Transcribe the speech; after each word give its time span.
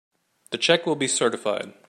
The 0.49 0.57
check 0.57 0.87
will 0.87 0.95
be 0.95 1.07
certified. 1.07 1.75